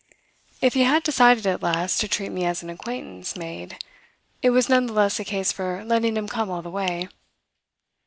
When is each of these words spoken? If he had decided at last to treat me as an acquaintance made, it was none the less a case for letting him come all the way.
If 0.61 0.73
he 0.73 0.81
had 0.81 1.03
decided 1.03 1.45
at 1.45 1.61
last 1.61 2.01
to 2.01 2.07
treat 2.07 2.31
me 2.31 2.43
as 2.43 2.63
an 2.63 2.71
acquaintance 2.71 3.35
made, 3.35 3.77
it 4.41 4.49
was 4.49 4.67
none 4.67 4.87
the 4.87 4.93
less 4.93 5.19
a 5.19 5.23
case 5.23 5.51
for 5.51 5.83
letting 5.85 6.17
him 6.17 6.27
come 6.27 6.49
all 6.49 6.63
the 6.63 6.71
way. 6.71 7.07